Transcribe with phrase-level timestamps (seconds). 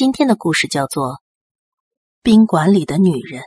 [0.00, 1.08] 今天的故事叫做
[2.22, 3.42] 《宾馆里的女人》。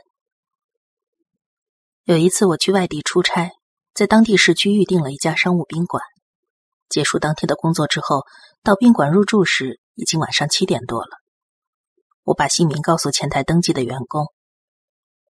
[2.04, 3.50] 有一次我去外地出差，
[3.92, 6.00] 在当地市区预定了一家商务宾馆。
[6.88, 8.22] 结束当天的工作之后，
[8.62, 11.08] 到宾馆入住时已经晚上七点多了。
[12.22, 14.32] 我把姓名告诉前台登记的员工，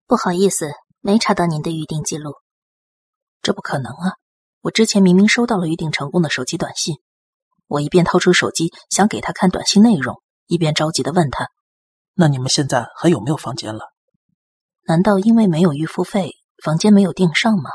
[0.07, 2.35] 不好意思，没查到您的预订记录。
[3.41, 4.13] 这不可能啊！
[4.61, 6.97] 我之前明明收到了预订成功的手机短信。
[7.67, 10.21] 我一边掏出手机想给他看短信内容。
[10.47, 11.51] 一边着急的问他
[12.15, 13.93] ：“那你们现在还有没有房间了？
[14.87, 17.71] 难道因为没有预付费，房间没有订上吗？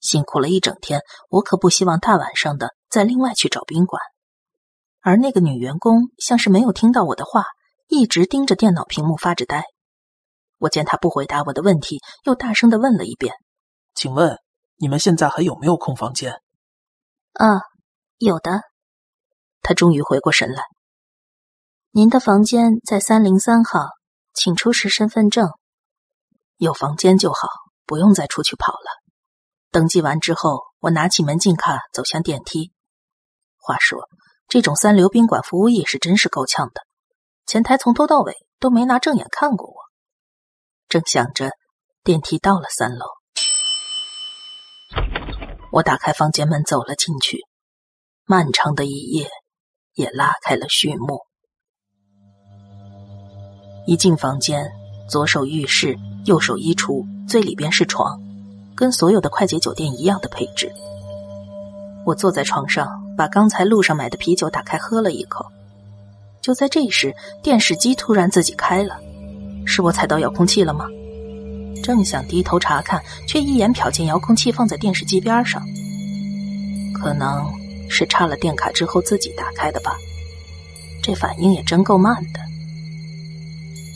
[0.00, 4.00] 辛苦了一整天，我可不希望大晚上的再另外去找宾馆。”
[5.00, 7.44] 而那个女员工像是没有听到我的话，
[7.88, 9.64] 一直盯着电脑屏幕发着呆。
[10.58, 13.34] 我见她不回答我的问题，又大声的问了一遍
[13.94, 14.38] ：“请问
[14.76, 16.40] 你们现在还有没有空房间
[17.34, 17.62] ？”“啊，
[18.18, 18.62] 有的。”
[19.62, 20.62] 她终于回过神来。
[21.98, 23.80] 您的房间在三零三号，
[24.32, 25.48] 请出示身份证。
[26.56, 27.48] 有房间就好，
[27.86, 29.02] 不用再出去跑了。
[29.72, 32.70] 登记完之后，我拿起门禁卡走向电梯。
[33.56, 34.08] 话说，
[34.46, 36.82] 这种三流宾馆服务业是真是够呛的，
[37.46, 39.74] 前台从头到尾都没拿正眼看过我。
[40.88, 41.50] 正想着，
[42.04, 43.06] 电梯到了三楼，
[45.72, 47.40] 我打开房间门走了进去。
[48.24, 49.28] 漫长的一夜
[49.94, 51.26] 也拉开了序幕。
[53.88, 54.70] 一进房间，
[55.08, 58.20] 左手浴室，右手衣橱，最里边是床，
[58.74, 60.70] 跟所有的快捷酒店一样的配置。
[62.04, 65.46] 我坐在床上，把刚才路上买的啤酒打开喝了一口。
[66.42, 68.98] 就在这时，电视机突然自己开了，
[69.64, 70.84] 是我踩到遥控器了吗？
[71.82, 75.62] 正想低头查看，却一眼瞟见遥控器放在电视机边上，
[76.92, 77.42] 可能
[77.88, 79.96] 是插了电卡之后自己打开的吧。
[81.02, 82.47] 这反应也真够慢的。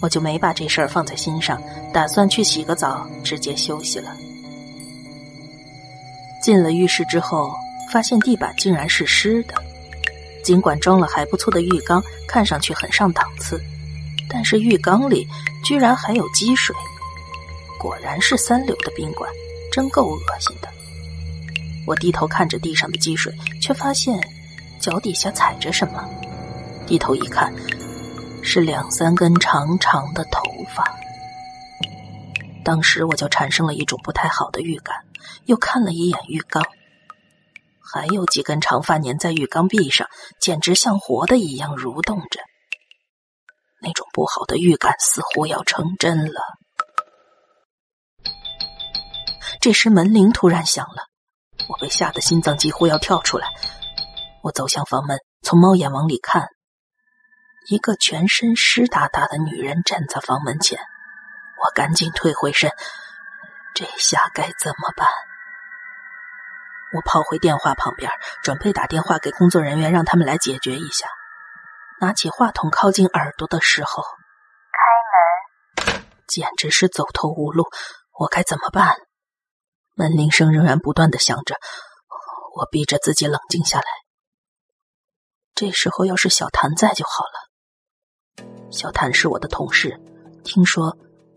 [0.03, 4.17] 我就没把这事儿放在心上，打算去洗个澡，直接休息了。
[6.43, 7.55] 进了浴室之后，
[7.93, 9.55] 发现地板竟然是湿的。
[10.43, 13.63] 尽管装了还不错的浴缸，看上去很上档次，
[14.29, 15.25] 但是浴缸里
[15.63, 16.75] 居然还有积水。
[17.79, 19.31] 果然是三流的宾馆，
[19.71, 20.69] 真够恶心的。
[21.87, 24.21] 我低头看着地上的积水，却发现
[24.81, 26.05] 脚底下踩着什么。
[26.89, 27.55] 低头一看。
[28.43, 30.43] 是两三根长长的头
[30.75, 30.85] 发，
[32.65, 34.97] 当时我就产生了一种不太好的预感。
[35.47, 36.65] 又看了一眼浴缸，
[37.81, 40.09] 还有几根长发粘在浴缸壁上，
[40.41, 42.41] 简直像活的一样蠕动着。
[43.81, 46.41] 那种不好的预感似乎要成真了。
[49.61, 51.05] 这时门铃突然响了，
[51.69, 53.49] 我被吓得心脏几乎要跳出来。
[54.43, 56.49] 我走向房门，从猫眼往里看。
[57.67, 60.79] 一个全身湿哒哒的女人站在房门前，
[61.63, 62.71] 我赶紧退回身，
[63.75, 65.07] 这下该怎么办？
[66.95, 68.11] 我跑回电话旁边，
[68.43, 71.07] 准备打电话给工作人员，让他们来解决一下。
[72.01, 74.03] 拿起话筒靠近耳朵的时候，
[75.85, 77.69] 开门，简直是走投无路。
[78.19, 78.97] 我该怎么办？
[79.95, 81.57] 门铃声仍然不断的响着，
[82.57, 83.85] 我逼着自己冷静下来。
[85.55, 87.52] 这时候要是小谭在就好了。
[88.73, 90.01] 小谭是我的同事，
[90.45, 90.97] 听说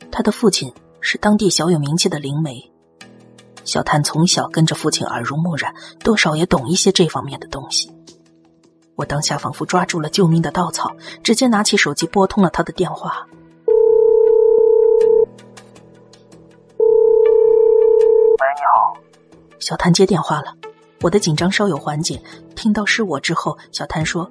[0.10, 2.72] 他的父亲是当地小有名气的灵媒。
[3.66, 7.94] 小谭从小跟着父亲耳濡目染，多少也懂一些这方面的东西。
[8.96, 13.28] 我当下仿佛抓住了救命的稻草，直接拿起手机拨通了他的电话。
[18.40, 18.96] 喂，你好。
[19.60, 20.56] 小谭接电话了，
[21.02, 22.22] 我的紧张稍有缓解。
[22.56, 24.24] 听到是我之后，小谭说：“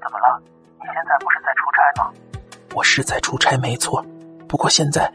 [0.00, 0.40] 怎么了？
[0.78, 1.59] 你现在不是在出
[1.94, 2.12] 差吗？”
[2.74, 4.04] 我是在出差，没错。
[4.48, 5.12] 不过现在，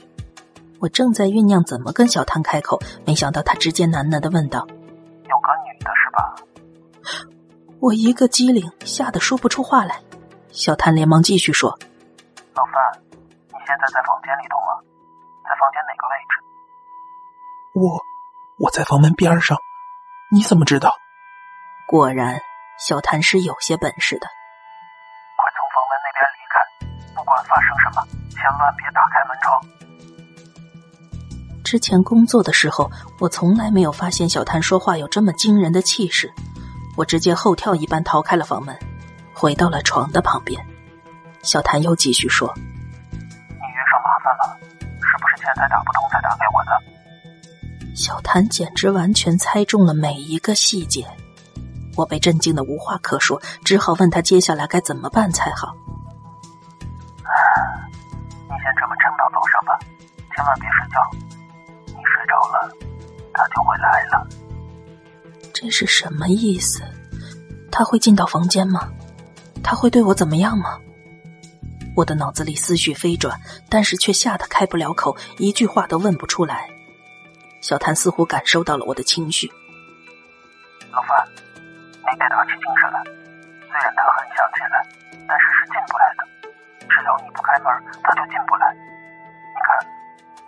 [0.79, 4.65] 我正在酝酿怎么跟小谭开口，没想到他直接喃喃的问道
[5.29, 6.35] ：“有个女的是吧？”
[7.79, 10.01] 我一个机灵，吓得说不出话来。
[10.51, 11.69] 小谭连忙继续说
[12.55, 12.99] ：“老范，
[13.49, 14.81] 你现在在房间里头吗？
[15.43, 16.33] 在房间哪个位置？”
[17.75, 18.01] 我，
[18.57, 19.57] 我在房门边上。
[20.31, 20.95] 你怎么知道？
[21.87, 22.39] 果然，
[22.79, 24.27] 小谭是有些本事的。
[27.35, 29.61] 不管发生什么，千万别打开门窗。
[31.65, 32.89] 之前工作的时候，
[33.19, 36.31] 我从来没有发现小谭说话有这么惊人的气势。
[36.95, 38.73] 我直接后跳一般逃开了房门，
[39.33, 40.65] 回到了床的旁边。
[41.41, 44.57] 小谭又继续说：“你遇上麻烦了，
[45.01, 51.05] 是不是前台打不通才打给我的？”小谭简直完全猜中了每一个细节，
[51.97, 55.75] 我被震惊的无话可说，只好问他接下来该怎么办才好。
[60.35, 60.99] 千万别睡觉，
[61.87, 62.69] 你睡着了，
[63.33, 64.27] 他就会来了。
[65.53, 66.83] 这是什么意思？
[67.71, 68.91] 他会进到房间吗？
[69.63, 70.79] 他会对我怎么样吗？
[71.95, 73.39] 我的脑子里思绪飞转，
[73.69, 76.69] 但是却吓得开不了口，一句话都问不出来。
[77.61, 79.49] 小谭似乎感受到了我的情绪。
[80.91, 83.01] 老范，你给他起精神来。
[83.65, 84.85] 虽然他很想进来，
[85.27, 86.27] 但是是进不来的。
[86.87, 87.71] 只要你不开门，
[88.03, 88.75] 他就进不来。
[89.65, 89.81] 你看，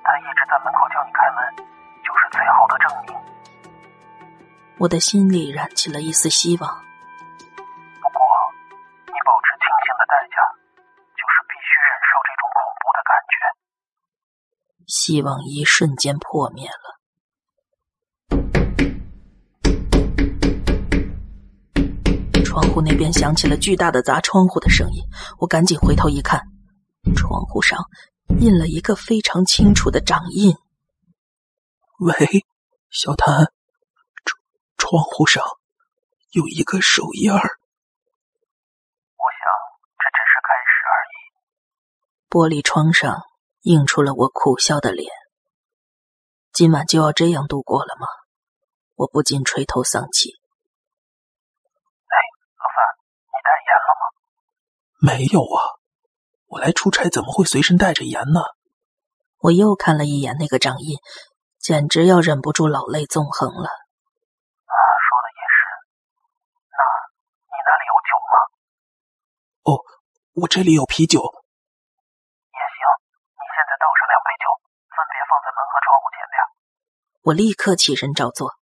[0.04, 1.42] 他一直在门口叫你开门，
[2.06, 3.18] 就是最好的证明。
[4.78, 6.69] 我的心里燃起了一丝希望。
[6.69, 8.22] 不过，
[9.08, 10.38] 你保持清醒的代价，
[11.18, 13.34] 就是必须忍受这种恐怖的感觉
[14.86, 16.94] 希望一瞬间破灭了。
[22.46, 25.04] 窗户那边响起了巨大的砸窗户的声音，
[25.40, 26.40] 我赶紧回头一看，
[27.16, 27.80] 窗户上
[28.40, 30.56] 印了一个非常清楚的掌印。
[32.00, 32.14] 喂，
[32.90, 33.52] 小谭，
[34.26, 34.40] 窗
[34.78, 35.44] 窗户上
[36.32, 37.38] 有一个手印儿。
[37.38, 37.42] 我
[39.34, 39.42] 想
[39.98, 41.16] 这只是开始而已。
[42.30, 43.24] 玻璃窗上。
[43.64, 45.12] 映出了我苦笑的脸。
[46.54, 48.08] 今晚就要这样度过了吗？
[48.96, 50.30] 我不禁垂头丧气。
[52.08, 52.16] 哎，
[52.56, 52.78] 老范，
[53.28, 54.08] 你带盐了吗？
[55.02, 55.77] 没有啊，
[56.48, 58.42] 我来出差怎么会随身带着盐呢？
[59.40, 60.98] 我又看了一眼那个掌印，
[61.60, 63.70] 简直要忍不住老泪纵横了。
[63.70, 64.74] 啊，
[65.06, 65.60] 说的也是。
[66.74, 66.82] 那
[67.46, 68.34] 你那里有酒吗？
[69.70, 69.70] 哦，
[70.42, 71.22] 我这里有啤酒。
[71.22, 72.82] 也行，
[73.38, 74.50] 你现在倒上两杯酒，
[74.90, 76.42] 分别放在门和窗户前边
[77.30, 78.56] 我立刻起身照做。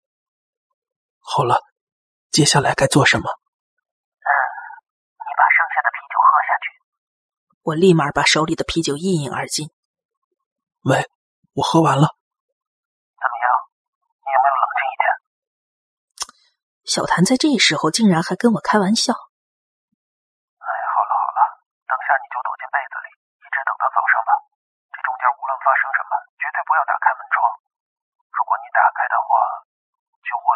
[1.22, 1.64] 好了，
[2.31, 3.30] 接下来该做什么？
[3.31, 4.28] 嗯，
[5.24, 6.66] 你把剩下的啤酒喝下去。
[7.66, 9.74] 我立马把手里的啤酒一饮而尽。
[10.86, 11.10] 喂，
[11.58, 12.14] 我喝完了。
[13.18, 13.46] 怎么样？
[14.22, 15.10] 你有没有冷静一点？
[16.86, 19.18] 小谭在这时候竟然还跟我开玩笑。
[19.18, 21.42] 哎，好了好了，
[21.90, 24.38] 等下你就躲进被子里，一直等到早上吧。
[24.94, 27.50] 这中间无论发生什么，绝对不要打开门窗。
[28.30, 29.42] 如果你打开的话，
[30.22, 30.54] 就会。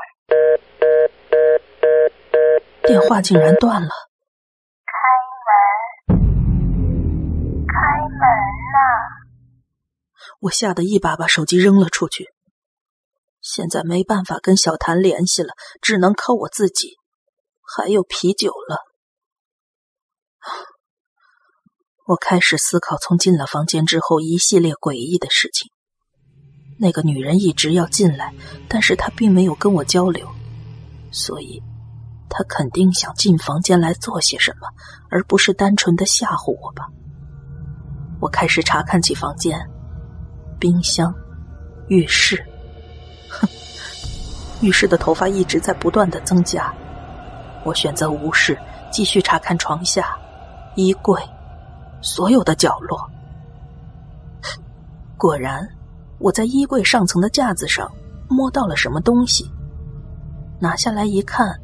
[2.85, 4.08] 电话竟然断了。
[10.41, 12.29] 我吓得一把把手机扔了出去。
[13.41, 16.97] 现在没办法跟小谭联系了，只能靠我自己。
[17.61, 18.77] 还有啤酒了。
[22.07, 25.71] 我开始思考从进了房间之后一系列诡异的事情。
[26.79, 28.33] 那个女人一直要进来，
[28.67, 30.27] 但是她并没有跟我交流，
[31.11, 31.61] 所以
[32.29, 34.67] 她肯定想进房间来做些什么，
[35.11, 36.87] 而不是单纯的吓唬我吧。
[38.19, 39.59] 我开始查看起房间，
[40.59, 41.13] 冰箱、
[41.87, 42.45] 浴室，
[43.29, 43.47] 哼，
[44.61, 46.73] 浴室的头发一直在不断的增加。
[47.63, 48.57] 我选择无视，
[48.91, 50.17] 继续查看床下、
[50.75, 51.21] 衣柜，
[52.01, 52.99] 所有的角落。
[55.17, 55.67] 果然。
[56.21, 57.89] 我在衣柜上层的架子上
[58.27, 59.49] 摸到了什么东西，
[60.59, 61.57] 拿下来一看，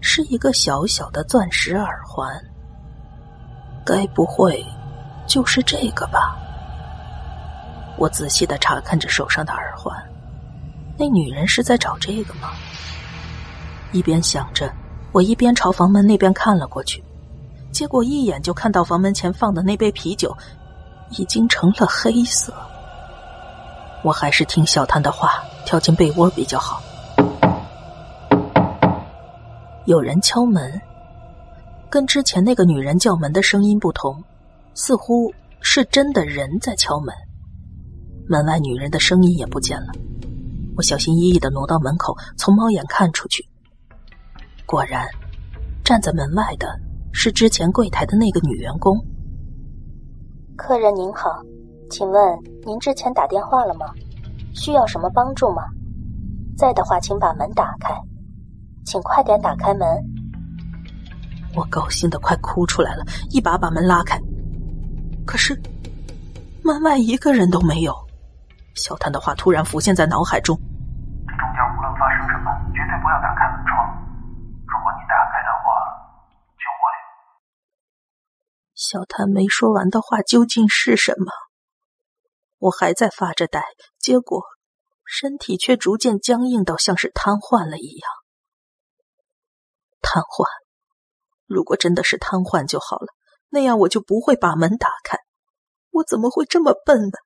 [0.00, 2.34] 是一个小小的钻石耳环。
[3.84, 4.64] 该不会
[5.26, 6.36] 就是这个吧？
[7.96, 9.94] 我仔细的查看着手上的耳环，
[10.98, 12.50] 那女人是在找这个吗？
[13.92, 14.72] 一边想着，
[15.12, 17.02] 我一边朝房门那边看了过去，
[17.70, 20.36] 结果一眼就看到房门前放的那杯啤酒
[21.10, 22.52] 已经成了黑色。
[24.02, 26.82] 我还是听小谭的话，跳进被窝比较好。
[29.86, 30.80] 有人敲门，
[31.88, 34.22] 跟之前那个女人叫门的声音不同，
[34.74, 37.14] 似乎是真的人在敲门。
[38.28, 39.92] 门外女人的声音也不见了。
[40.76, 43.46] 我小心翼翼的挪到门口，从猫眼看出去，
[44.66, 45.06] 果然，
[45.84, 46.68] 站在门外的
[47.12, 48.98] 是之前柜台的那个女员工。
[50.56, 51.42] 客人您好。
[51.90, 53.86] 请问您之前打电话了吗？
[54.54, 55.62] 需要什么帮助吗？
[56.56, 57.94] 在的话，请把门打开，
[58.84, 59.86] 请快点打开门。
[61.54, 64.18] 我高兴的快哭出来了，一把把门拉开。
[65.26, 65.58] 可是
[66.62, 67.94] 门外一个人都没有。
[68.74, 70.58] 小谭的话突然浮现在脑海中：
[71.26, 73.86] 这中间无论发生什么，绝对不要打开门窗。
[74.66, 75.64] 如果你打开的话，
[76.58, 76.82] 就会……
[78.74, 81.26] 小谭没说完的话究竟是什么？
[82.58, 83.62] 我还在发着呆，
[83.98, 84.42] 结果
[85.04, 88.10] 身体却逐渐僵硬到像是瘫痪了一样。
[90.02, 90.46] 瘫痪？
[91.46, 93.06] 如果真的是瘫痪就好了，
[93.54, 95.16] 那样我就不会把门打开。
[95.90, 97.18] 我怎么会这么笨呢？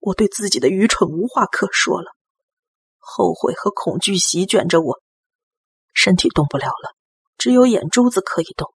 [0.00, 2.10] 我对自己的愚蠢无话可说了，
[2.98, 5.00] 后悔和恐惧席卷着我，
[5.94, 6.96] 身体动不了了，
[7.36, 8.74] 只有眼珠子可以动，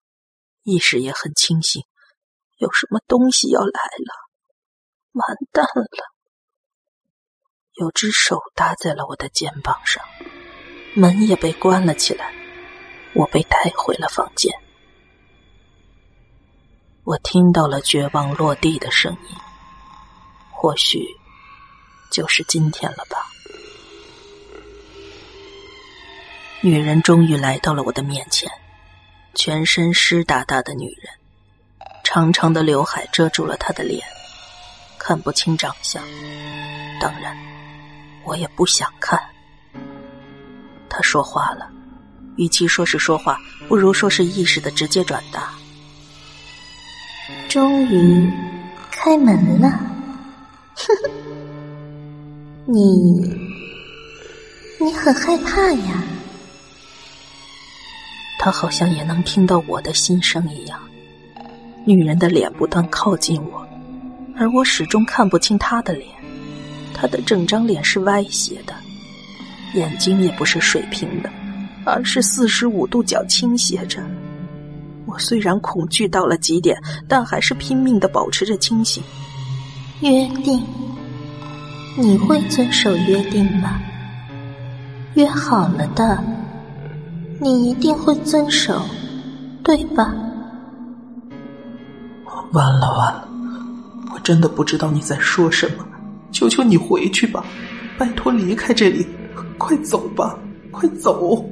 [0.61, 1.83] 意识也很清醒。
[2.57, 4.13] 有什么东西要来了？
[5.13, 6.05] 完蛋了！
[7.73, 10.03] 有只手搭在了我的肩膀上，
[10.93, 12.31] 门也被关了起来，
[13.15, 14.51] 我被带回了房间。
[17.03, 19.35] 我听到了绝望落地的声音，
[20.51, 21.03] 或许
[22.11, 23.25] 就是今天了吧。
[26.61, 28.51] 女人终于来到了我的面前，
[29.33, 31.11] 全身湿哒哒的女人，
[32.03, 34.05] 长长的刘海遮住了她的脸，
[34.99, 36.03] 看不清长相。
[36.99, 37.35] 当然，
[38.23, 39.19] 我也不想看。
[40.87, 41.67] 她说话了，
[42.37, 45.51] 与其说是说话，不如说是意识的直接转达。
[47.51, 48.31] 终于
[48.89, 49.77] 开门了，
[52.65, 53.19] 你
[54.79, 56.01] 你很害怕呀？
[58.39, 60.79] 他好像也能听到我的心声一样。
[61.85, 63.67] 女人的脸不断靠近我，
[64.37, 66.07] 而我始终看不清她的脸。
[66.93, 68.73] 她的整张脸是歪斜的，
[69.73, 71.29] 眼睛也不是水平的，
[71.85, 74.01] 而是四十五度角倾斜着。
[75.11, 79.03] 我虽然恐惧到了极点，但还是拼命的保持着清醒。
[79.99, 80.63] 约定，
[81.97, 83.81] 你会遵守约定吗？
[85.15, 86.23] 约好了的，
[87.41, 88.81] 你一定会遵守，
[89.61, 90.15] 对吧？
[92.53, 93.27] 完了完了，
[94.13, 95.85] 我真的不知道你在说什么。
[96.31, 97.43] 求求你回去吧，
[97.97, 99.05] 拜托离开这里，
[99.57, 100.39] 快走吧，
[100.71, 101.45] 快走！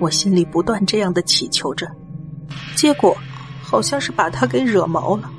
[0.00, 1.86] 我心里不断这样的祈求着。
[2.74, 3.16] 结果，
[3.62, 5.30] 好像是把他给惹毛了，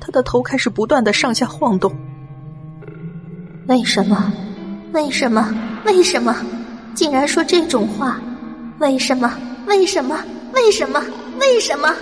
[0.00, 1.94] 他的头开始不断的上下晃动。
[3.66, 4.32] 为什么？
[4.92, 5.54] 为什么？
[5.84, 6.34] 为什么？
[6.94, 8.20] 竟然说这种话？
[8.78, 9.32] 为什么？
[9.66, 10.18] 为什么？
[10.54, 11.02] 为什么？
[11.40, 11.94] 为什么？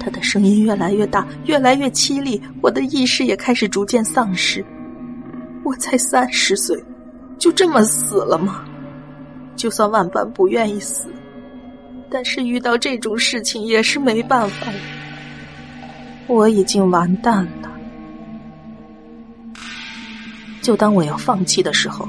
[0.00, 4.64] 他的声音越来越大，越来越凄厉，我的意识也开始逐渐丧失。
[5.62, 6.82] 我才三十岁，
[7.38, 8.64] 就这么死了吗？
[9.56, 11.08] 就算万般不愿意死。
[12.14, 14.78] 但是遇到这种事情也是没办法了，
[16.28, 17.68] 我已经完蛋了。
[20.62, 22.08] 就当我要放弃的时候，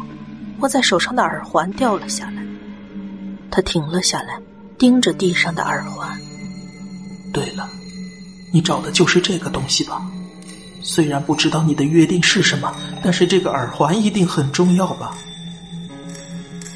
[0.59, 2.45] 握在手上的耳环掉了下来。
[3.49, 4.39] 他停了下来，
[4.77, 6.15] 盯着地上的耳环。
[7.33, 7.67] 对了，
[8.53, 10.05] 你找的就是这个东西吧？
[10.83, 12.71] 虽然不知道你的约定是什么，
[13.01, 15.17] 但是这个耳环一定很重要吧？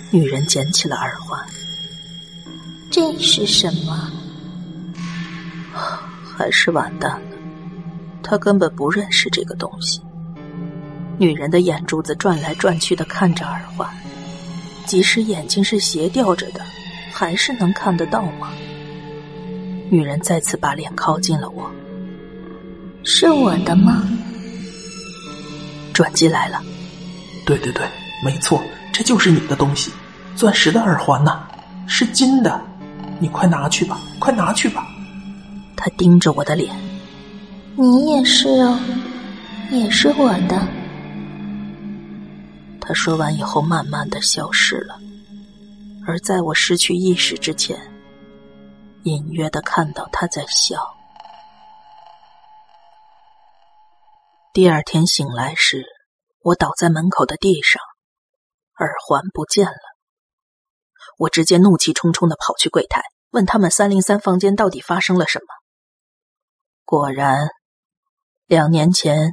[0.09, 1.39] 女人捡起了耳环。
[2.99, 4.11] 这是什么？
[6.35, 7.21] 还是完蛋了。
[8.21, 10.01] 他根本不认识这个东西。
[11.17, 13.89] 女人的眼珠子转来转去的看着耳环，
[14.85, 16.61] 即使眼睛是斜吊着的，
[17.13, 18.51] 还是能看得到吗？
[19.89, 21.71] 女人再次把脸靠近了我。
[23.05, 24.03] 是我的吗？
[25.93, 26.61] 转机来了。
[27.45, 27.87] 对对对，
[28.25, 29.89] 没错，这就是你的东西，
[30.35, 31.47] 钻石的耳环呐，
[31.87, 32.61] 是金的。
[33.19, 34.87] 你快拿去吧，快拿去吧！
[35.75, 36.75] 他盯着我的脸，
[37.75, 38.79] 你也是哦，
[39.71, 40.67] 也是我的。
[42.81, 44.99] 他说完以后，慢慢的消失了。
[46.07, 47.77] 而在我失去意识之前，
[49.03, 50.77] 隐约的看到他在笑。
[54.53, 55.85] 第二天醒来时，
[56.41, 57.79] 我倒在门口的地上，
[58.79, 59.88] 耳环不见了。
[61.19, 65.47] 我直接怒气冲冲的跑去柜台，问他们三零三房间到底发生了什么。
[66.85, 67.49] 果然，
[68.45, 69.31] 两年前，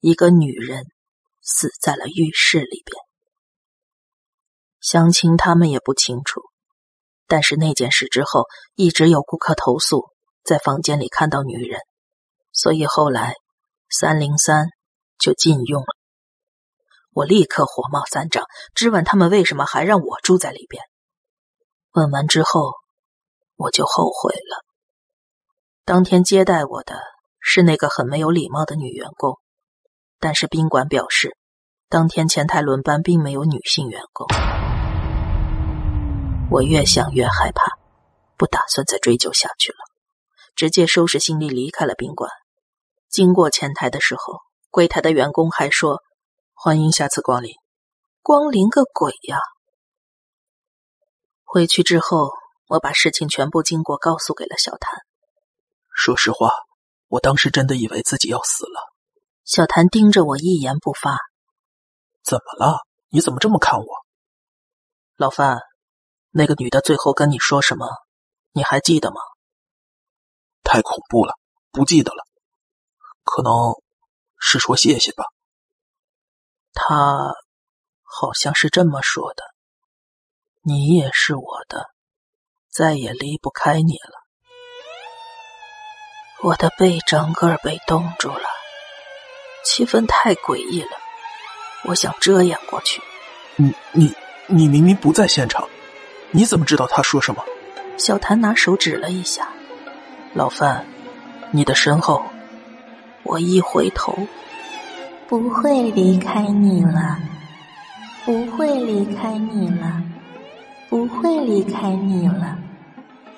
[0.00, 0.84] 一个女人
[1.40, 2.94] 死在了浴室里边。
[4.82, 6.42] 详情他们也不清楚，
[7.26, 10.10] 但是那件事之后，一直有顾客投诉
[10.44, 11.80] 在房间里看到女人，
[12.52, 13.32] 所以后来
[13.88, 14.66] 三零三
[15.18, 15.96] 就禁用了。
[17.12, 20.84] 我立刻火冒三丈，质问他们为什么还让我住在里边。
[21.92, 22.74] 问完之后，
[23.56, 24.64] 我就后悔了。
[25.84, 26.96] 当天接待我的
[27.40, 29.38] 是那个很没有礼貌的女员工，
[30.20, 31.36] 但是宾馆表示，
[31.88, 34.26] 当天前台轮班并没有女性员工。
[36.50, 37.78] 我越想越害怕，
[38.36, 39.78] 不打算再追究下去了，
[40.54, 42.30] 直接收拾行李离开了宾馆。
[43.08, 44.40] 经过前台的时候，
[44.70, 46.02] 柜台的员工还说
[46.52, 47.54] ：“欢迎下次光临。”
[48.22, 49.38] 光临个鬼呀！
[51.50, 52.30] 回去之后，
[52.66, 55.00] 我把事情全部经过告诉给了小谭。
[55.94, 56.52] 说实话，
[57.08, 58.92] 我当时真的以为自己要死了，
[59.46, 61.16] 小谭盯着我，一言不发。
[62.22, 62.86] 怎么了？
[63.08, 63.86] 你怎么这么看我？
[65.16, 65.60] 老范，
[66.32, 67.88] 那个女的最后跟你说什么？
[68.52, 69.16] 你还记得吗？
[70.62, 71.32] 太恐怖了，
[71.70, 72.26] 不记得了。
[73.24, 73.72] 可能
[74.38, 75.24] 是说谢谢吧。
[76.74, 77.32] 她
[78.02, 79.42] 好像是这么说的。
[80.68, 81.86] 你也是我的，
[82.70, 84.12] 再也离不开你了。
[86.42, 88.44] 我的背整个被冻住了，
[89.64, 90.90] 气氛太诡异了。
[91.84, 93.00] 我想遮掩过去。
[93.56, 94.14] 你你
[94.46, 95.66] 你明明不在现场，
[96.32, 97.42] 你怎么知道他说什么？
[97.96, 99.48] 小谭拿手指了一下，
[100.34, 100.84] 老范，
[101.50, 102.22] 你的身后。
[103.22, 104.14] 我一回头，
[105.26, 107.18] 不会离开你了，
[108.26, 110.02] 不会离开你了，
[110.88, 112.58] 不会离开你了，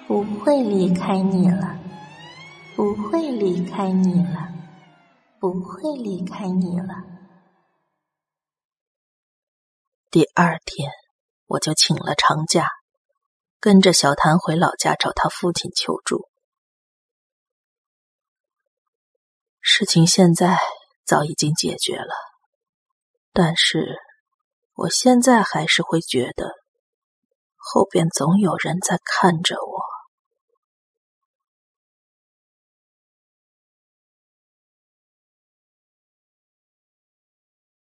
[0.06, 1.76] 不会离开你了，
[2.76, 4.52] 不会离开你了，
[5.40, 6.94] 不会离开你了。
[10.12, 10.92] 第二天，
[11.46, 12.68] 我就请了长假，
[13.58, 16.28] 跟着小谭回老家找他父亲求助。
[19.60, 20.56] 事情现在
[21.04, 22.14] 早已经解决了，
[23.32, 24.00] 但是
[24.74, 26.59] 我现在还是会觉得
[27.60, 29.79] 后边总有人在看着我。